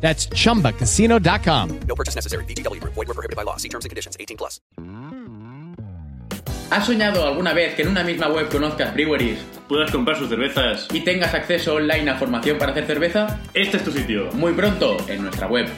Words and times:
That's 0.00 0.26
chumbacasino.com. 0.28 1.80
No 1.86 1.94
purchase 1.94 2.16
necessary. 2.16 2.44
VGW 2.46 2.80
Group. 2.80 2.94
Void 2.94 3.08
were 3.08 3.14
prohibited 3.14 3.36
by 3.36 3.44
law. 3.44 3.56
See 3.56 3.68
terms 3.68 3.84
and 3.84 3.90
conditions. 3.90 4.16
18 4.18 4.36
plus. 4.36 4.60
¿Has 6.70 6.86
soñado 6.86 7.26
alguna 7.26 7.52
vez 7.52 7.74
que 7.74 7.82
en 7.82 7.88
una 7.88 8.04
misma 8.04 8.28
web 8.28 8.48
conozcas 8.48 8.94
breweries 8.94 9.40
puedas 9.68 9.90
comprar 9.90 10.16
sus 10.16 10.28
cervezas. 10.28 10.86
y 10.92 11.00
tengas 11.00 11.34
acceso 11.34 11.74
online 11.74 12.08
a 12.08 12.14
formación 12.16 12.58
para 12.58 12.70
hacer 12.70 12.86
cerveza? 12.86 13.40
Este 13.54 13.78
es 13.78 13.84
tu 13.84 13.90
sitio. 13.90 14.30
Muy 14.34 14.52
pronto 14.52 14.96
en 15.08 15.22
nuestra 15.22 15.48
web. 15.48 15.68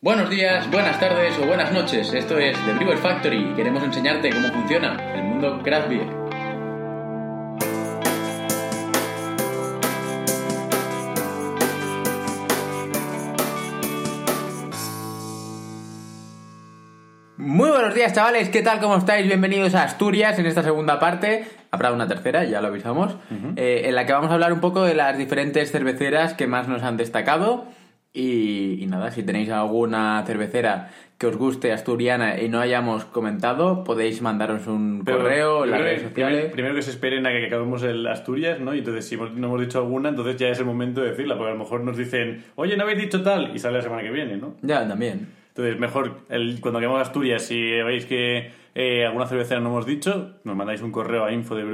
Buenos 0.00 0.30
días, 0.30 0.70
buenas 0.70 0.98
tardes 0.98 1.36
o 1.38 1.46
buenas 1.46 1.70
noches. 1.72 2.12
Esto 2.14 2.38
es 2.38 2.56
The 2.64 2.72
Brewer 2.74 2.96
Factory 2.96 3.50
y 3.50 3.54
queremos 3.54 3.82
enseñarte 3.82 4.30
cómo 4.30 4.48
funciona 4.48 5.14
el 5.14 5.24
mundo 5.24 5.60
craft 5.62 5.88
beer. 5.90 6.27
Días, 17.98 18.12
chavales. 18.12 18.48
¿Qué 18.48 18.62
tal? 18.62 18.78
¿Cómo 18.80 18.96
estáis? 18.96 19.26
Bienvenidos 19.26 19.74
a 19.74 19.82
Asturias 19.82 20.38
en 20.38 20.46
esta 20.46 20.62
segunda 20.62 20.98
parte. 21.00 21.44
Habrá 21.70 21.92
una 21.92 22.06
tercera, 22.06 22.44
ya 22.44 22.60
lo 22.60 22.68
avisamos. 22.68 23.16
eh, 23.56 23.82
en 23.86 23.94
la 23.94 24.06
que 24.06 24.12
vamos 24.12 24.30
a 24.30 24.34
hablar 24.34 24.52
un 24.52 24.60
poco 24.60 24.84
de 24.84 24.94
las 24.94 25.18
diferentes 25.18 25.70
cerveceras 25.72 26.34
que 26.34 26.46
más 26.46 26.68
nos 26.68 26.82
han 26.82 26.96
destacado. 26.96 27.66
Y, 28.12 28.78
y 28.82 28.86
nada, 28.86 29.10
si 29.10 29.22
tenéis 29.22 29.50
alguna 29.50 30.22
cervecera 30.26 30.90
que 31.18 31.26
os 31.26 31.36
guste 31.36 31.72
asturiana 31.72 32.40
y 32.40 32.48
no 32.48 32.60
hayamos 32.60 33.04
comentado, 33.04 33.82
podéis 33.84 34.22
mandaros 34.22 34.66
un 34.68 35.02
Pero 35.04 35.18
correo 35.18 35.64
en 35.64 35.70
las 35.72 35.80
primero- 35.80 35.84
redes 35.84 36.08
sociales. 36.08 36.34
Primero, 36.36 36.52
primero 36.52 36.74
que 36.76 36.82
se 36.82 36.90
esperen 36.90 37.26
a 37.26 37.30
que 37.30 37.46
acabemos 37.46 37.82
el 37.82 38.06
Asturias, 38.06 38.60
¿no? 38.60 38.74
Y 38.74 38.78
entonces, 38.78 39.06
si 39.06 39.16
no 39.16 39.26
hemos 39.26 39.60
dicho 39.60 39.78
alguna, 39.78 40.08
entonces 40.10 40.36
ya 40.36 40.48
es 40.48 40.58
el 40.60 40.64
momento 40.66 41.00
de 41.00 41.10
decirla, 41.10 41.36
porque 41.36 41.50
a 41.50 41.54
lo 41.54 41.60
mejor 41.60 41.80
nos 41.82 41.96
dicen, 41.96 42.44
oye, 42.54 42.76
no 42.76 42.84
habéis 42.84 43.00
dicho 43.00 43.22
tal, 43.22 43.54
y 43.54 43.58
sale 43.58 43.78
la 43.78 43.82
semana 43.82 44.02
que 44.02 44.10
viene, 44.10 44.36
¿no? 44.36 44.54
Ya, 44.62 44.86
también. 44.86 45.36
Entonces, 45.58 45.80
mejor 45.80 46.18
el- 46.28 46.60
cuando 46.60 46.78
acabemos 46.78 47.02
Asturias, 47.02 47.42
si 47.42 47.60
veis 47.82 48.06
que 48.06 48.52
eh, 48.76 49.04
alguna 49.04 49.26
cervecera 49.26 49.58
no 49.58 49.70
hemos 49.70 49.86
dicho, 49.86 50.34
nos 50.44 50.54
mandáis 50.54 50.82
un 50.82 50.92
correo 50.92 51.24
a 51.24 51.32
info 51.32 51.56
de 51.56 51.64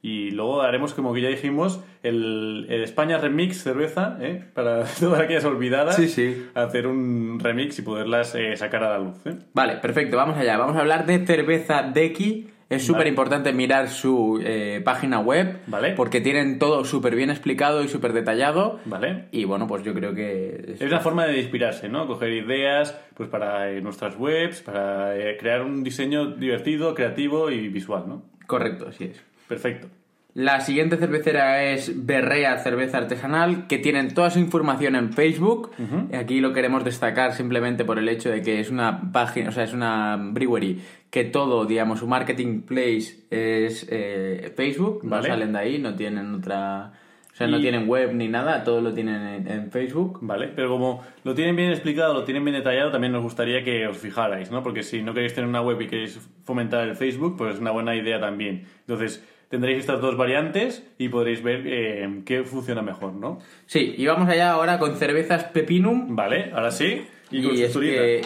y 0.00 0.30
luego 0.30 0.62
haremos, 0.62 0.94
como 0.94 1.12
que 1.12 1.20
ya 1.20 1.28
dijimos, 1.28 1.84
el, 2.02 2.64
el 2.70 2.82
España 2.84 3.18
Remix 3.18 3.62
cerveza, 3.62 4.16
¿eh? 4.22 4.44
para 4.54 4.84
todas 5.00 5.20
aquellas 5.20 5.44
olvidadas, 5.44 5.96
Sí, 5.96 6.08
sí. 6.08 6.46
hacer 6.54 6.86
un 6.86 7.38
remix 7.38 7.78
y 7.80 7.82
poderlas 7.82 8.34
eh, 8.34 8.56
sacar 8.56 8.82
a 8.84 8.90
la 8.92 8.98
luz. 8.98 9.26
¿eh? 9.26 9.36
Vale, 9.52 9.74
perfecto, 9.76 10.16
vamos 10.16 10.38
allá. 10.38 10.56
Vamos 10.56 10.76
a 10.76 10.80
hablar 10.80 11.04
de 11.04 11.26
cerveza 11.26 11.82
Deki. 11.82 12.48
Es 12.70 12.84
súper 12.84 13.06
importante 13.06 13.52
mirar 13.52 13.88
su 13.88 14.40
eh, 14.44 14.82
página 14.84 15.20
web. 15.20 15.60
Vale. 15.66 15.92
Porque 15.92 16.20
tienen 16.20 16.58
todo 16.58 16.84
súper 16.84 17.14
bien 17.16 17.30
explicado 17.30 17.82
y 17.82 17.88
súper 17.88 18.12
detallado. 18.12 18.80
¿Vale? 18.84 19.26
Y 19.32 19.44
bueno, 19.44 19.66
pues 19.66 19.82
yo 19.84 19.94
creo 19.94 20.14
que. 20.14 20.74
Es 20.74 20.80
una 20.82 21.00
forma 21.00 21.26
de 21.26 21.38
inspirarse, 21.38 21.88
¿no? 21.88 22.06
Coger 22.06 22.32
ideas 22.32 22.98
pues 23.14 23.28
para 23.30 23.70
eh, 23.70 23.80
nuestras 23.80 24.16
webs, 24.16 24.60
para 24.60 25.16
eh, 25.16 25.36
crear 25.38 25.62
un 25.62 25.82
diseño 25.82 26.32
divertido, 26.32 26.94
creativo 26.94 27.50
y 27.50 27.68
visual, 27.68 28.04
¿no? 28.06 28.22
Correcto, 28.46 28.88
así 28.88 29.04
es. 29.04 29.22
Perfecto. 29.48 29.88
La 30.38 30.60
siguiente 30.60 30.98
cervecera 30.98 31.64
es 31.64 32.06
Berrea 32.06 32.58
Cerveza 32.58 32.98
Artesanal, 32.98 33.66
que 33.66 33.76
tienen 33.76 34.14
toda 34.14 34.30
su 34.30 34.38
información 34.38 34.94
en 34.94 35.12
Facebook. 35.12 35.72
Aquí 36.16 36.38
lo 36.38 36.52
queremos 36.52 36.84
destacar 36.84 37.32
simplemente 37.32 37.84
por 37.84 37.98
el 37.98 38.08
hecho 38.08 38.30
de 38.30 38.40
que 38.40 38.60
es 38.60 38.70
una 38.70 39.10
página, 39.10 39.48
o 39.48 39.52
sea, 39.52 39.64
es 39.64 39.72
una 39.72 40.16
brewery 40.16 40.80
que 41.10 41.24
todo, 41.24 41.64
digamos, 41.64 41.98
su 41.98 42.06
marketing 42.06 42.60
place 42.60 43.24
es 43.30 43.84
eh, 43.90 44.52
Facebook. 44.54 45.00
No 45.02 45.10
Vale. 45.16 45.26
salen 45.26 45.54
de 45.54 45.58
ahí, 45.58 45.78
no 45.80 45.96
tienen 45.96 46.32
otra. 46.36 46.92
O 47.32 47.36
sea, 47.36 47.48
no 47.48 47.58
tienen 47.58 47.88
web 47.88 48.14
ni 48.14 48.28
nada, 48.28 48.62
todo 48.62 48.80
lo 48.80 48.94
tienen 48.94 49.20
en, 49.20 49.50
en 49.50 49.70
Facebook. 49.72 50.20
Vale, 50.22 50.52
pero 50.54 50.68
como 50.68 51.02
lo 51.24 51.34
tienen 51.34 51.56
bien 51.56 51.70
explicado, 51.70 52.14
lo 52.14 52.22
tienen 52.22 52.44
bien 52.44 52.56
detallado, 52.56 52.92
también 52.92 53.12
nos 53.12 53.24
gustaría 53.24 53.64
que 53.64 53.88
os 53.88 53.98
fijarais, 53.98 54.52
¿no? 54.52 54.62
Porque 54.62 54.84
si 54.84 55.02
no 55.02 55.14
queréis 55.14 55.34
tener 55.34 55.50
una 55.50 55.62
web 55.62 55.80
y 55.80 55.88
queréis 55.88 56.16
fomentar 56.44 56.86
el 56.86 56.94
Facebook, 56.94 57.36
pues 57.36 57.54
es 57.54 57.60
una 57.60 57.72
buena 57.72 57.96
idea 57.96 58.20
también. 58.20 58.66
Entonces, 58.86 59.24
tendréis 59.48 59.78
estas 59.80 60.00
dos 60.00 60.16
variantes 60.16 60.82
y 60.98 61.08
podréis 61.08 61.42
ver 61.42 61.62
eh, 61.66 62.22
qué 62.24 62.44
funciona 62.44 62.82
mejor, 62.82 63.12
¿no? 63.14 63.38
Sí, 63.66 63.94
y 63.96 64.06
vamos 64.06 64.28
allá 64.28 64.52
ahora 64.52 64.78
con 64.78 64.96
cervezas 64.96 65.44
Pepinum. 65.44 66.14
Vale, 66.14 66.50
ahora 66.52 66.70
sí. 66.70 67.06
Y, 67.30 67.42
con 67.42 67.56
Y 67.56 67.62
es 67.62 67.76
que, 67.76 68.22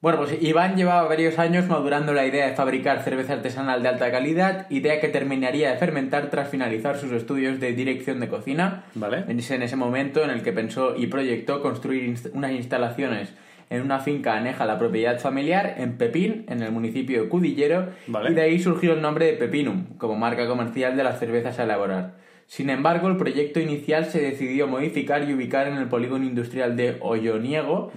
bueno, 0.00 0.18
pues 0.18 0.40
Iván 0.42 0.76
llevaba 0.76 1.08
varios 1.08 1.38
años 1.38 1.66
madurando 1.66 2.12
la 2.12 2.26
idea 2.26 2.46
de 2.48 2.54
fabricar 2.54 3.02
cerveza 3.02 3.32
artesanal 3.32 3.82
de 3.82 3.88
alta 3.88 4.10
calidad, 4.10 4.70
idea 4.70 5.00
que 5.00 5.08
terminaría 5.08 5.70
de 5.70 5.78
fermentar 5.78 6.30
tras 6.30 6.48
finalizar 6.50 6.98
sus 6.98 7.12
estudios 7.12 7.58
de 7.60 7.72
dirección 7.72 8.20
de 8.20 8.28
cocina. 8.28 8.84
Vale. 8.94 9.24
Es 9.28 9.50
en 9.50 9.62
ese 9.62 9.76
momento 9.76 10.22
en 10.22 10.30
el 10.30 10.42
que 10.42 10.52
pensó 10.52 10.94
y 10.96 11.06
proyectó 11.06 11.62
construir 11.62 12.04
inst- 12.04 12.30
unas 12.34 12.52
instalaciones 12.52 13.32
en 13.70 13.82
una 13.82 13.98
finca 13.98 14.36
aneja 14.36 14.64
a 14.64 14.66
la 14.66 14.78
propiedad 14.78 15.18
familiar 15.18 15.74
en 15.78 15.96
Pepín, 15.98 16.44
en 16.48 16.62
el 16.62 16.72
municipio 16.72 17.22
de 17.22 17.28
Cudillero, 17.28 17.88
Vale. 18.06 18.30
y 18.30 18.34
de 18.34 18.42
ahí 18.42 18.58
surgió 18.58 18.92
el 18.92 19.02
nombre 19.02 19.26
de 19.26 19.32
Pepinum, 19.34 19.96
como 19.98 20.16
marca 20.16 20.46
comercial 20.46 20.96
de 20.96 21.04
las 21.04 21.18
cervezas 21.18 21.58
a 21.58 21.64
elaborar. 21.64 22.14
Sin 22.46 22.70
embargo, 22.70 23.08
el 23.08 23.16
proyecto 23.16 23.58
inicial 23.58 24.04
se 24.04 24.20
decidió 24.20 24.68
modificar 24.68 25.28
y 25.28 25.34
ubicar 25.34 25.66
en 25.66 25.78
el 25.78 25.88
polígono 25.88 26.24
industrial 26.24 26.76
de 26.76 26.96
Olloniego, 27.00 27.90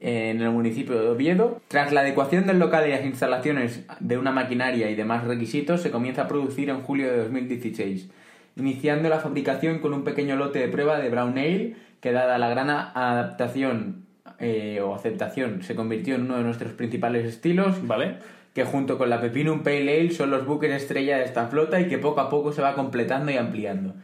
en 0.00 0.42
el 0.42 0.50
municipio 0.50 1.00
de 1.00 1.08
Oviedo. 1.08 1.60
Tras 1.68 1.92
la 1.92 2.00
adecuación 2.00 2.44
del 2.46 2.58
local 2.58 2.88
y 2.88 2.90
las 2.90 3.04
instalaciones 3.04 3.86
de 4.00 4.18
una 4.18 4.32
maquinaria 4.32 4.90
y 4.90 4.96
demás 4.96 5.24
requisitos, 5.24 5.80
se 5.80 5.92
comienza 5.92 6.22
a 6.22 6.28
producir 6.28 6.70
en 6.70 6.80
julio 6.80 7.08
de 7.08 7.18
2016, 7.18 8.10
iniciando 8.56 9.08
la 9.08 9.20
fabricación 9.20 9.78
con 9.78 9.94
un 9.94 10.02
pequeño 10.02 10.34
lote 10.34 10.58
de 10.58 10.68
prueba 10.68 10.98
de 10.98 11.08
Brown 11.08 11.38
Ale, 11.38 11.76
que 12.00 12.10
dada 12.10 12.36
la 12.36 12.48
gran 12.48 12.68
adaptación 12.70 14.03
eh, 14.38 14.80
o 14.82 14.94
aceptación, 14.94 15.62
se 15.62 15.74
convirtió 15.74 16.14
en 16.14 16.22
uno 16.22 16.36
de 16.38 16.44
nuestros 16.44 16.72
principales 16.72 17.24
estilos 17.24 17.86
Vale. 17.86 18.16
que 18.54 18.64
junto 18.64 18.98
con 18.98 19.10
la 19.10 19.20
Pepinum 19.20 19.62
Pale 19.62 20.00
Ale 20.00 20.10
son 20.10 20.30
los 20.30 20.46
buques 20.46 20.70
estrella 20.72 21.18
de 21.18 21.24
esta 21.24 21.46
flota 21.48 21.80
y 21.80 21.88
que 21.88 21.98
poco 21.98 22.20
a 22.20 22.30
poco 22.30 22.52
se 22.52 22.62
va 22.62 22.74
completando 22.74 23.30
y 23.30 23.36
ampliando, 23.36 23.94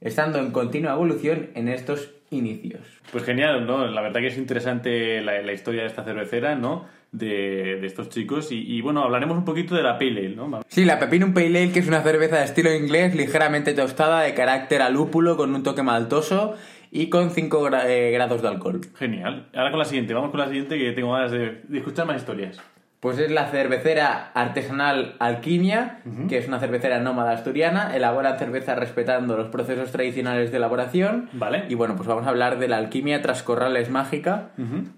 estando 0.00 0.38
en 0.38 0.50
continua 0.50 0.92
evolución 0.92 1.50
en 1.54 1.68
estos 1.68 2.10
inicios. 2.30 2.82
Pues 3.10 3.24
genial, 3.24 3.66
¿no? 3.66 3.86
La 3.86 4.02
verdad 4.02 4.20
que 4.20 4.26
es 4.26 4.36
interesante 4.36 5.22
la, 5.22 5.40
la 5.40 5.52
historia 5.52 5.82
de 5.82 5.88
esta 5.88 6.04
cervecera, 6.04 6.54
¿no? 6.56 6.84
De, 7.10 7.78
de 7.80 7.86
estos 7.86 8.10
chicos. 8.10 8.52
Y, 8.52 8.70
y, 8.70 8.82
bueno, 8.82 9.02
hablaremos 9.02 9.38
un 9.38 9.46
poquito 9.46 9.74
de 9.74 9.82
la 9.82 9.96
Pale 9.96 10.26
Ale, 10.26 10.36
¿no? 10.36 10.60
Sí, 10.68 10.84
la 10.84 10.98
Pepinum 10.98 11.32
Pale 11.32 11.46
Ale, 11.46 11.72
que 11.72 11.78
es 11.78 11.88
una 11.88 12.02
cerveza 12.02 12.36
de 12.36 12.44
estilo 12.44 12.74
inglés 12.74 13.14
ligeramente 13.14 13.72
tostada, 13.72 14.20
de 14.20 14.34
carácter 14.34 14.82
a 14.82 14.90
lúpulo, 14.90 15.38
con 15.38 15.54
un 15.54 15.62
toque 15.62 15.82
maltoso 15.82 16.54
y 16.90 17.08
con 17.08 17.30
5 17.30 17.62
grados 17.62 18.42
de 18.42 18.48
alcohol. 18.48 18.80
Genial. 18.96 19.48
Ahora 19.54 19.70
con 19.70 19.78
la 19.78 19.84
siguiente, 19.84 20.14
vamos 20.14 20.30
con 20.30 20.40
la 20.40 20.46
siguiente 20.46 20.78
que 20.78 20.92
tengo 20.92 21.12
ganas 21.12 21.30
de, 21.30 21.62
de 21.68 21.78
escuchar 21.78 22.06
más 22.06 22.16
historias. 22.16 22.60
Pues 23.00 23.16
es 23.20 23.30
la 23.30 23.46
cervecera 23.46 24.32
artesanal 24.34 25.14
Alquimia, 25.20 26.00
que 26.28 26.36
es 26.36 26.48
una 26.48 26.58
cervecera 26.58 26.98
nómada 26.98 27.30
asturiana. 27.30 27.94
Elaboran 27.94 28.36
cerveza 28.40 28.74
respetando 28.74 29.36
los 29.36 29.48
procesos 29.50 29.92
tradicionales 29.92 30.50
de 30.50 30.56
elaboración. 30.56 31.28
Vale. 31.32 31.66
Y 31.68 31.76
bueno, 31.76 31.94
pues 31.94 32.08
vamos 32.08 32.26
a 32.26 32.30
hablar 32.30 32.58
de 32.58 32.66
la 32.66 32.78
Alquimia 32.78 33.22
tras 33.22 33.44
Corrales 33.44 33.88
Mágica, 33.88 34.50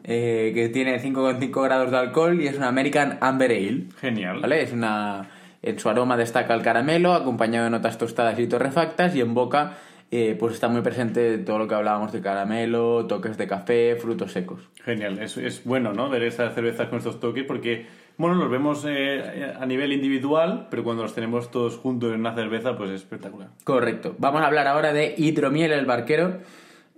eh, 0.04 0.52
que 0.54 0.70
tiene 0.70 0.98
5,5 0.98 1.62
grados 1.62 1.90
de 1.90 1.98
alcohol 1.98 2.40
y 2.40 2.46
es 2.46 2.56
una 2.56 2.68
American 2.68 3.18
Amber 3.20 3.50
Ale. 3.50 3.84
Genial. 4.00 4.40
¿Vale? 4.40 4.62
Es 4.62 4.72
una... 4.72 5.28
En 5.62 5.78
su 5.78 5.90
aroma 5.90 6.16
destaca 6.16 6.54
el 6.54 6.62
caramelo, 6.62 7.12
acompañado 7.12 7.66
de 7.66 7.70
notas 7.70 7.98
tostadas 7.98 8.38
y 8.38 8.46
torrefactas, 8.46 9.14
y 9.14 9.20
en 9.20 9.34
boca 9.34 9.74
eh, 10.10 10.36
pues 10.38 10.54
está 10.54 10.68
muy 10.68 10.82
presente 10.82 11.38
todo 11.38 11.58
lo 11.58 11.68
que 11.68 11.74
hablábamos 11.74 12.12
de 12.12 12.20
caramelo, 12.20 13.06
toques 13.06 13.38
de 13.38 13.46
café, 13.46 13.96
frutos 13.96 14.32
secos. 14.32 14.68
Genial, 14.84 15.18
es, 15.20 15.36
es 15.36 15.64
bueno, 15.64 15.92
¿no? 15.92 16.08
Ver 16.08 16.24
estas 16.24 16.54
cervezas 16.54 16.88
con 16.88 16.98
estos 16.98 17.20
toques 17.20 17.44
porque, 17.44 17.86
bueno, 18.16 18.34
los 18.34 18.50
vemos 18.50 18.84
eh, 18.88 19.54
a 19.56 19.64
nivel 19.66 19.92
individual, 19.92 20.66
pero 20.70 20.82
cuando 20.82 21.04
los 21.04 21.14
tenemos 21.14 21.50
todos 21.50 21.76
juntos 21.76 22.12
en 22.12 22.20
una 22.20 22.34
cerveza, 22.34 22.76
pues 22.76 22.90
es 22.90 23.02
espectacular. 23.02 23.50
Correcto. 23.62 24.16
Vamos 24.18 24.42
a 24.42 24.46
hablar 24.46 24.66
ahora 24.66 24.92
de 24.92 25.14
hidromiel 25.16 25.72
el 25.72 25.86
barquero. 25.86 26.38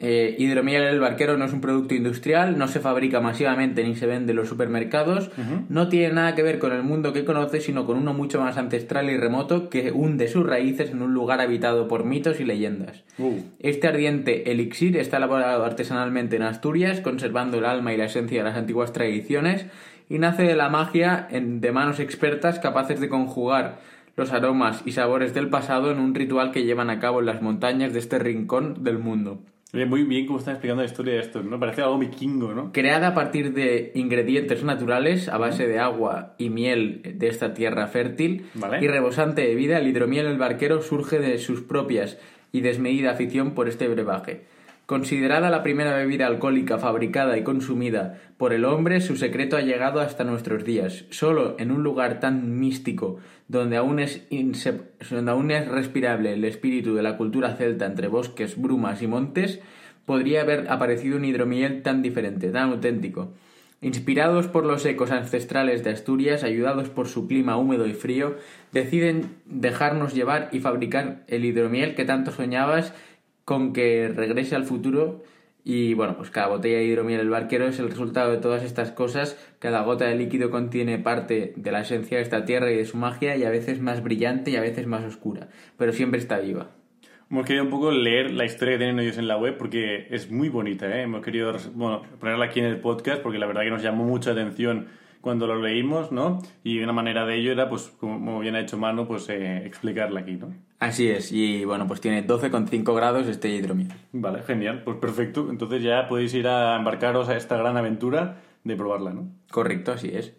Eh, 0.05 0.35
hidromiel 0.37 0.83
el 0.83 0.99
barquero 0.99 1.39
no 1.39 1.45
es 1.45 1.53
un 1.53 1.61
producto 1.61 1.95
industrial, 1.95 2.59
no 2.59 2.67
se 2.67 2.81
fabrica 2.81 3.21
masivamente 3.21 3.85
ni 3.85 3.95
se 3.95 4.07
vende 4.07 4.33
en 4.33 4.37
los 4.37 4.49
supermercados, 4.49 5.31
no 5.69 5.89
tiene 5.89 6.13
nada 6.13 6.35
que 6.35 6.43
ver 6.43 6.59
con 6.59 6.73
el 6.73 6.83
mundo 6.83 7.13
que 7.13 7.25
conoce, 7.25 7.61
sino 7.61 7.87
con 7.87 7.97
uno 7.97 8.13
mucho 8.13 8.41
más 8.41 8.59
ancestral 8.59 9.09
y 9.11 9.17
remoto 9.17 9.71
que 9.71 9.93
hunde 9.93 10.27
sus 10.27 10.45
raíces 10.45 10.91
en 10.91 11.03
un 11.03 11.15
lugar 11.15 11.41
habitado 11.41 11.87
por 11.87 12.05
mitos 12.05 12.41
y 12.41 12.45
leyendas. 12.45 13.05
Uh. 13.17 13.39
Este 13.61 13.87
ardiente 13.87 14.51
elixir 14.51 14.97
está 14.97 15.19
elaborado 15.19 15.65
artesanalmente 15.65 16.35
en 16.35 16.43
Asturias, 16.43 17.01
conservando 17.01 17.59
el 17.59 17.65
alma 17.65 17.95
y 17.95 17.97
la 17.97 18.07
esencia 18.07 18.39
de 18.43 18.49
las 18.51 18.59
antiguas 18.59 18.93
tradiciones, 18.93 19.67
y 20.09 20.19
nace 20.19 20.43
de 20.43 20.57
la 20.57 20.69
magia 20.69 21.29
en- 21.31 21.61
de 21.61 21.71
manos 21.71 22.01
expertas 22.01 22.59
capaces 22.59 22.99
de 22.99 23.09
conjugar 23.09 23.79
los 24.17 24.33
aromas 24.33 24.83
y 24.85 24.93
sabores 24.93 25.33
del 25.33 25.49
pasado 25.49 25.93
en 25.93 26.01
un 26.01 26.15
ritual 26.17 26.51
que 26.51 26.65
llevan 26.65 26.91
a 26.91 26.99
cabo 26.99 27.21
en 27.21 27.27
las 27.27 27.41
montañas 27.41 27.93
de 27.93 28.01
este 28.01 28.19
rincón 28.19 28.83
del 28.83 28.99
mundo. 28.99 29.39
Muy 29.73 30.03
bien 30.05 30.27
cómo 30.27 30.39
están 30.39 30.55
explicando 30.55 30.83
la 30.83 30.87
historia 30.87 31.15
de 31.15 31.21
esto, 31.21 31.43
¿no? 31.43 31.59
Parece 31.59 31.81
algo 31.81 31.99
vikingo, 31.99 32.53
¿no? 32.53 32.73
Creada 32.73 33.09
a 33.09 33.15
partir 33.15 33.55
de 33.55 33.91
ingredientes 33.95 34.63
naturales 34.65 35.31
a 35.31 35.39
base 35.39 35.67
de 35.67 35.79
agua 35.79 36.35
y 36.37 36.51
miel 36.51 37.01
de 37.03 37.29
esta 37.29 37.55
tierra 37.55 37.87
fértil 37.87 38.51
Vale. 38.53 38.85
y 38.85 38.89
rebosante 38.89 39.41
de 39.41 39.55
vida, 39.55 39.79
el 39.79 39.87
hidromiel 39.87 40.27
el 40.27 40.37
barquero 40.37 40.83
surge 40.83 41.21
de 41.21 41.39
sus 41.39 41.63
propias 41.63 42.19
y 42.53 42.61
desmedida 42.61 43.13
afición 43.13 43.53
por 43.53 43.67
este 43.67 43.89
brebaje. 43.89 44.43
Considerada 44.93 45.49
la 45.49 45.63
primera 45.63 45.97
bebida 45.97 46.27
alcohólica 46.27 46.77
fabricada 46.77 47.39
y 47.39 47.43
consumida 47.43 48.21
por 48.37 48.53
el 48.53 48.67
hombre, 48.67 49.01
su 49.01 49.17
secreto 49.17 49.57
ha 49.57 49.63
llegado 49.63 50.01
hasta 50.01 50.23
nuestros 50.23 50.67
días. 50.67 51.07
Solo 51.09 51.57
en 51.59 51.73
un 51.73 51.83
lugar 51.83 52.21
tan 52.21 52.61
místico, 52.61 53.17
donde 53.49 53.79
aún 53.79 54.01
es, 54.01 54.27
donde 55.09 55.31
aún 55.31 55.51
es 55.51 55.67
respirable 55.67 56.35
el 56.35 56.45
espíritu 56.45 56.95
de 56.95 57.03
la 57.03 57.17
cultura 57.17 57.57
celta 57.57 57.87
entre 57.87 58.09
bosques, 58.09 58.61
brumas 58.61 59.01
y 59.01 59.07
montes, 59.07 59.61
podría 60.05 60.43
haber 60.43 60.71
aparecido 60.71 61.17
un 61.17 61.25
hidromiel 61.25 61.81
tan 61.83 62.03
diferente, 62.03 62.51
tan 62.51 62.73
auténtico. 62.73 63.33
Inspirados 63.81 64.47
por 64.47 64.65
los 64.65 64.85
ecos 64.85 65.11
ancestrales 65.11 65.83
de 65.83 65.91
Asturias, 65.91 66.45
ayudados 66.45 66.89
por 66.89 67.09
su 67.09 67.27
clima 67.27 67.57
húmedo 67.57 67.87
y 67.87 67.95
frío, 67.95 68.37
deciden 68.71 69.31
dejarnos 69.47 70.15
llevar 70.15 70.51
y 70.53 70.61
fabricar 70.61 71.25
el 71.27 71.47
hidromiel 71.47 71.97
que 71.97 72.05
tanto 72.05 72.31
soñabas 72.31 72.93
con 73.45 73.73
que 73.73 74.09
regrese 74.09 74.55
al 74.55 74.65
futuro. 74.65 75.23
Y 75.65 75.95
bueno, 75.95 76.17
pues 76.17 76.31
cada 76.31 76.49
botella 76.49 76.79
de 76.79 76.85
hidromiel 76.85 77.21
el 77.21 77.31
barquero 77.31 77.67
es 77.69 77.79
el 77.79 77.89
resultado 77.89 78.33
de 78.33 78.39
todas 78.39 78.65
estas 78.65 78.91
cosas. 78.91 79.39
Cada 79.61 79.83
gota 79.83 80.07
de 80.07 80.17
líquido 80.17 80.51
contiene 80.51 80.99
parte 80.99 81.53
de 81.57 81.73
la 81.73 81.83
esencia 81.83 82.17
de 82.17 82.25
esta 82.25 82.45
tierra 82.45 82.73
y 82.73 82.77
de 82.77 82.85
su 82.85 82.97
magia, 82.97 83.37
y 83.37 83.45
a 83.45 83.51
veces 83.51 83.81
más 83.81 84.03
brillante 84.03 84.51
y 84.51 84.57
a 84.57 84.61
veces 84.61 84.87
más 84.87 85.05
oscura, 85.05 85.49
pero 85.77 85.93
siempre 85.93 86.19
está 86.19 86.39
viva. 86.39 86.71
Hemos 87.31 87.47
querido 87.47 87.65
un 87.65 87.71
poco 87.71 87.91
leer 87.91 88.31
la 88.33 88.45
historia 88.45 88.75
que 88.75 88.79
tienen 88.79 88.99
ellos 88.99 89.17
en 89.17 89.27
la 89.27 89.39
web 89.39 89.57
porque 89.57 90.07
es 90.11 90.31
muy 90.31 90.51
bonita, 90.51 90.87
¿eh? 90.95 91.03
Hemos 91.05 91.25
querido 91.25 91.55
bueno, 91.73 92.03
ponerla 92.21 92.45
aquí 92.45 92.61
en 92.61 92.67
el 92.67 92.79
podcast 92.79 93.23
porque 93.23 93.39
la 93.39 93.47
verdad 93.47 93.63
que 93.63 93.71
nos 93.71 93.83
llamó 93.83 94.05
mucha 94.05 94.33
atención 94.33 94.89
cuando 95.23 95.47
lo 95.47 95.63
leímos, 95.63 96.13
¿no? 96.13 96.43
Y 96.63 96.81
una 96.81 96.93
manera 96.93 97.25
de 97.25 97.37
ello 97.37 97.53
era, 97.53 97.71
pues, 97.71 97.91
como 97.99 98.41
bien 98.41 98.57
ha 98.57 98.61
hecho 98.61 98.77
Manu, 98.77 99.07
pues 99.07 99.27
eh, 99.31 99.65
explicarla 99.65 100.21
aquí, 100.21 100.33
¿no? 100.33 100.53
Así 100.79 101.09
es, 101.09 101.31
y 101.33 101.65
bueno, 101.65 101.87
pues 101.87 102.01
tiene 102.01 102.27
12,5 102.27 102.95
grados 102.95 103.29
este 103.29 103.49
hidromiel. 103.49 103.93
Vale, 104.13 104.43
genial, 104.43 104.83
pues 104.85 104.99
perfecto. 104.99 105.47
Entonces 105.49 105.83
ya 105.83 106.09
podéis 106.09 106.35
ir 106.35 106.49
a 106.49 106.77
embarcaros 106.77 107.29
a 107.29 107.37
esta 107.37 107.57
gran 107.57 107.77
aventura 107.77 108.43
de 108.65 108.77
probarla, 108.77 109.13
¿no? 109.13 109.29
Correcto, 109.51 109.93
así 109.93 110.09
es. 110.13 110.35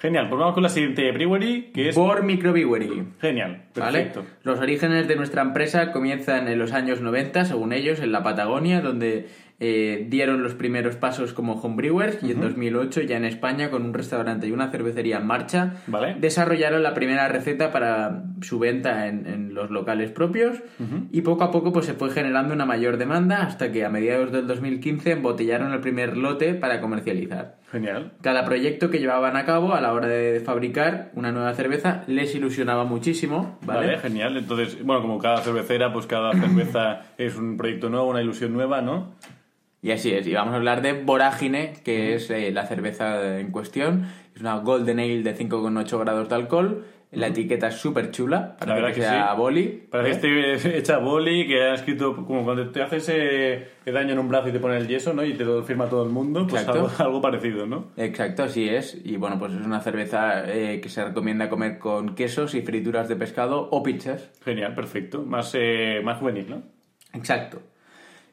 Genial, 0.00 0.28
pues 0.28 0.38
vamos 0.38 0.54
con 0.54 0.62
la 0.62 0.68
siguiente 0.68 1.10
brewery, 1.12 1.70
que 1.74 1.88
es... 1.88 1.94
Por 1.94 2.22
Microbrewery. 2.22 3.02
Genial, 3.20 3.62
¿Vale? 3.74 3.98
perfecto. 3.98 4.24
Los 4.42 4.58
orígenes 4.60 5.08
de 5.08 5.16
nuestra 5.16 5.42
empresa 5.42 5.92
comienzan 5.92 6.48
en 6.48 6.58
los 6.58 6.72
años 6.72 7.00
90, 7.00 7.44
según 7.46 7.72
ellos, 7.72 8.00
en 8.00 8.12
la 8.12 8.22
Patagonia, 8.22 8.80
donde 8.82 9.28
eh, 9.58 10.04
dieron 10.10 10.42
los 10.42 10.52
primeros 10.52 10.96
pasos 10.96 11.32
como 11.32 11.54
homebrewers 11.54 12.22
y 12.22 12.32
en 12.32 12.42
2008 12.42 13.00
ya 13.02 13.16
en 13.16 13.24
España, 13.24 13.70
con 13.70 13.84
un 13.84 13.94
restaurante 13.94 14.46
y 14.46 14.52
una 14.52 14.70
cervecería 14.70 15.16
en 15.16 15.26
marcha, 15.26 15.76
Vale. 15.86 16.16
desarrollaron 16.20 16.82
la 16.82 16.92
primera 16.92 17.26
receta 17.28 17.72
para 17.72 18.24
su 18.42 18.58
venta 18.58 19.06
en, 19.06 19.26
en 19.26 19.54
los 19.54 19.70
locales 19.70 20.10
propios 20.10 20.58
y 21.10 21.22
poco 21.22 21.44
a 21.44 21.50
poco 21.50 21.72
pues 21.72 21.86
se 21.86 21.94
fue 21.94 22.10
generando 22.10 22.52
una 22.52 22.66
mayor 22.66 22.98
demanda 22.98 23.44
hasta 23.44 23.72
que 23.72 23.82
a 23.86 23.88
mediados 23.88 24.30
del 24.30 24.46
2015 24.46 25.12
embotellaron 25.12 25.72
el 25.72 25.80
primer 25.80 26.18
lote 26.18 26.52
para 26.52 26.82
comercializar. 26.82 27.56
Genial. 27.76 28.12
Cada 28.22 28.46
proyecto 28.46 28.88
que 28.88 28.98
llevaban 28.98 29.36
a 29.36 29.44
cabo 29.44 29.74
a 29.74 29.82
la 29.82 29.92
hora 29.92 30.08
de 30.08 30.40
fabricar 30.40 31.10
una 31.12 31.30
nueva 31.30 31.52
cerveza 31.52 32.04
les 32.06 32.34
ilusionaba 32.34 32.84
muchísimo, 32.84 33.58
¿vale? 33.66 33.86
Vale, 33.86 33.98
genial. 33.98 34.38
Entonces, 34.38 34.82
bueno, 34.82 35.02
como 35.02 35.18
cada 35.18 35.42
cervecera, 35.42 35.92
pues 35.92 36.06
cada 36.06 36.32
cerveza 36.32 37.02
es 37.18 37.36
un 37.36 37.58
proyecto 37.58 37.90
nuevo, 37.90 38.08
una 38.08 38.22
ilusión 38.22 38.54
nueva, 38.54 38.80
¿no? 38.80 39.12
Y 39.82 39.90
así 39.90 40.10
es, 40.10 40.26
y 40.26 40.32
vamos 40.32 40.54
a 40.54 40.56
hablar 40.56 40.80
de 40.80 40.94
Vorágine, 40.94 41.74
que 41.84 42.14
es 42.14 42.30
eh, 42.30 42.50
la 42.50 42.66
cerveza 42.66 43.38
en 43.38 43.50
cuestión. 43.50 44.06
Es 44.34 44.40
una 44.40 44.56
Golden 44.56 44.98
Ale 44.98 45.22
de 45.22 45.36
5,8 45.36 46.00
grados 46.00 46.30
de 46.30 46.34
alcohol. 46.34 46.84
La 47.12 47.28
etiqueta 47.28 47.68
es 47.68 47.76
súper 47.76 48.10
chula, 48.10 48.56
para 48.58 48.70
La 48.70 48.74
verdad 48.74 48.88
que, 48.88 49.00
que 49.00 49.06
sea 49.06 49.30
sí. 49.30 49.36
boli. 49.38 49.86
Parece 49.90 50.20
que 50.20 50.52
esté 50.54 50.78
hecha 50.78 50.98
boli, 50.98 51.46
que 51.46 51.62
ha 51.62 51.74
escrito 51.74 52.14
como 52.16 52.44
cuando 52.44 52.68
te 52.70 52.82
haces 52.82 53.08
eh, 53.12 53.68
daño 53.86 54.12
en 54.12 54.18
un 54.18 54.28
brazo 54.28 54.48
y 54.48 54.52
te 54.52 54.58
pone 54.58 54.76
el 54.76 54.88
yeso, 54.88 55.14
¿no? 55.14 55.24
Y 55.24 55.34
te 55.34 55.44
lo 55.44 55.62
firma 55.62 55.86
todo 55.86 56.02
el 56.02 56.10
mundo, 56.10 56.46
pues 56.48 56.66
algo, 56.66 56.90
algo 56.98 57.20
parecido, 57.20 57.66
¿no? 57.66 57.88
Exacto, 57.96 58.42
así 58.42 58.68
es. 58.68 59.00
Y 59.04 59.16
bueno, 59.16 59.38
pues 59.38 59.52
es 59.52 59.64
una 59.64 59.80
cerveza 59.80 60.44
eh, 60.52 60.80
que 60.80 60.88
se 60.88 61.04
recomienda 61.04 61.48
comer 61.48 61.78
con 61.78 62.14
quesos 62.14 62.54
y 62.54 62.62
frituras 62.62 63.08
de 63.08 63.16
pescado 63.16 63.68
o 63.70 63.82
pizzas. 63.82 64.30
Genial, 64.44 64.74
perfecto. 64.74 65.22
Más, 65.22 65.52
eh, 65.54 66.00
más 66.02 66.18
juvenil, 66.18 66.50
¿no? 66.50 66.62
Exacto. 67.14 67.62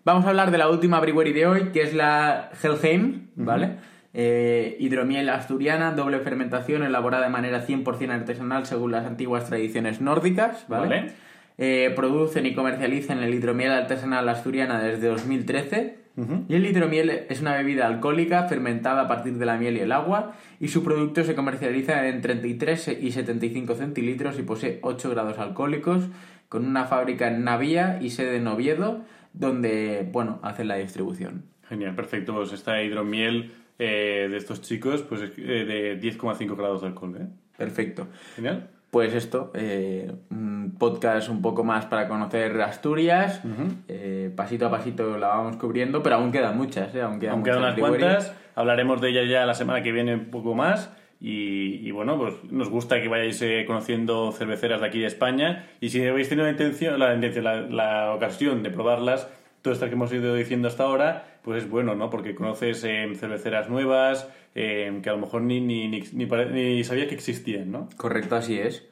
Vamos 0.03 0.25
a 0.25 0.29
hablar 0.29 0.51
de 0.51 0.57
la 0.57 0.69
última 0.69 0.99
brewery 0.99 1.31
de 1.31 1.47
hoy, 1.47 1.71
que 1.71 1.81
es 1.81 1.93
la 1.93 2.49
Helheim, 2.61 3.29
¿vale? 3.35 3.77
Eh, 4.13 4.77
hidromiel 4.79 5.29
asturiana, 5.29 5.91
doble 5.91 6.19
fermentación, 6.19 6.83
elaborada 6.83 7.25
de 7.25 7.31
manera 7.31 7.65
100% 7.65 8.11
artesanal 8.11 8.65
según 8.65 8.91
las 8.91 9.05
antiguas 9.05 9.47
tradiciones 9.47 10.01
nórdicas, 10.01 10.65
¿vale? 10.67 10.87
Vale. 10.87 11.11
Eh, 11.57 11.93
producen 11.95 12.45
y 12.45 12.53
comercializan 12.53 13.21
el 13.21 13.33
hidromiel 13.33 13.71
artesanal 13.71 14.27
asturiana 14.29 14.81
desde 14.81 15.07
2013. 15.07 16.03
Y 16.47 16.53
el 16.53 16.67
hidromiel 16.67 17.25
es 17.27 17.41
una 17.41 17.55
bebida 17.55 17.87
alcohólica 17.87 18.47
fermentada 18.47 19.01
a 19.01 19.07
partir 19.07 19.33
de 19.39 19.47
la 19.47 19.57
miel 19.57 19.77
y 19.77 19.79
el 19.79 19.91
agua 19.91 20.35
y 20.59 20.67
su 20.67 20.83
producto 20.83 21.23
se 21.23 21.33
comercializa 21.33 22.07
en 22.07 22.21
33 22.21 22.99
y 23.01 23.11
75 23.11 23.73
centilitros 23.73 24.37
y 24.37 24.43
posee 24.43 24.77
8 24.83 25.09
grados 25.09 25.39
alcohólicos 25.39 26.03
con 26.49 26.67
una 26.67 26.85
fábrica 26.85 27.29
en 27.29 27.43
Navía 27.43 27.97
y 27.99 28.11
sede 28.11 28.37
en 28.37 28.45
Oviedo 28.45 29.01
donde, 29.33 30.07
bueno, 30.11 30.39
hacen 30.43 30.67
la 30.67 30.75
distribución. 30.75 31.45
Genial, 31.67 31.95
perfecto. 31.95 32.35
Pues 32.35 32.53
esta 32.53 32.83
hidromiel 32.83 33.51
eh, 33.83 34.27
de 34.29 34.37
estos 34.37 34.61
chicos, 34.61 35.01
pues 35.03 35.21
es, 35.21 35.37
eh, 35.37 35.65
de 35.65 35.99
10,5 35.99 36.55
grados 36.55 36.81
de 36.81 36.87
alcohol, 36.87 37.17
¿eh? 37.19 37.27
Perfecto. 37.57 38.07
Genial. 38.35 38.69
Pues 38.93 39.15
esto, 39.15 39.51
eh, 39.55 40.11
un 40.29 40.75
podcast 40.77 41.27
un 41.27 41.41
poco 41.41 41.63
más 41.63 41.87
para 41.87 42.07
conocer 42.07 42.61
Asturias. 42.61 43.41
Eh, 43.87 44.31
pasito 44.35 44.67
a 44.67 44.69
pasito 44.69 45.17
la 45.17 45.29
vamos 45.29 45.57
cubriendo, 45.57 46.03
pero 46.03 46.17
aún 46.17 46.31
quedan 46.31 46.55
muchas, 46.55 46.93
¿eh? 46.93 47.01
Aún 47.01 47.19
quedan, 47.19 47.41
quedan 47.41 47.57
muchas 47.57 47.57
unas 47.57 47.75
breweries. 47.75 48.05
cuantas, 48.05 48.35
hablaremos 48.53 49.01
de 49.01 49.09
ellas 49.09 49.29
ya 49.29 49.47
la 49.47 49.55
semana 49.55 49.81
que 49.81 49.91
viene 49.91 50.13
un 50.13 50.25
poco 50.25 50.53
más. 50.53 50.95
Y, 51.19 51.79
y 51.87 51.89
bueno, 51.89 52.19
pues 52.19 52.35
nos 52.51 52.69
gusta 52.69 53.01
que 53.01 53.07
vayáis 53.07 53.41
eh, 53.41 53.63
conociendo 53.65 54.31
cerveceras 54.31 54.81
de 54.81 54.85
aquí 54.85 54.99
de 54.99 55.07
España. 55.07 55.65
Y 55.81 55.89
si 55.89 56.05
habéis 56.05 56.29
tenido 56.29 56.45
la 56.45 56.51
intención, 56.51 56.99
la, 56.99 57.15
intención, 57.15 57.45
la, 57.45 57.61
la 57.61 58.13
ocasión 58.13 58.61
de 58.61 58.69
probarlas, 58.69 59.27
todas 59.63 59.77
estas 59.77 59.89
que 59.89 59.95
hemos 59.95 60.13
ido 60.13 60.35
diciendo 60.35 60.67
hasta 60.67 60.83
ahora, 60.83 61.39
pues 61.41 61.63
es 61.63 61.69
bueno, 61.69 61.95
¿no? 61.95 62.11
Porque 62.11 62.35
conoces 62.35 62.83
eh, 62.83 63.11
cerveceras 63.15 63.69
nuevas 63.69 64.27
eh, 64.53 64.99
que 65.01 65.09
a 65.09 65.13
lo 65.13 65.19
mejor 65.19 65.41
ni, 65.41 65.61
ni, 65.61 65.87
ni, 65.87 66.01
ni 66.11 66.83
sabías 66.83 67.07
que 67.07 67.15
existían, 67.15 67.71
¿no? 67.71 67.89
Correcto, 67.97 68.35
así 68.35 68.59
es. 68.59 68.85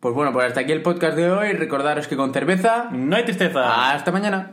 Pues 0.00 0.14
bueno, 0.14 0.32
pues 0.32 0.46
hasta 0.46 0.60
aquí 0.60 0.72
el 0.72 0.82
podcast 0.82 1.16
de 1.16 1.30
hoy. 1.30 1.52
Recordaros 1.52 2.06
que 2.06 2.16
con 2.16 2.32
cerveza. 2.32 2.90
No 2.92 3.16
hay 3.16 3.24
tristeza. 3.24 3.92
Hasta 3.92 4.12
mañana. 4.12 4.52